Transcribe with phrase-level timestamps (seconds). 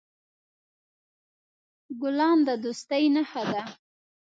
[2.01, 3.61] ګلان د دوستۍ نښه ده.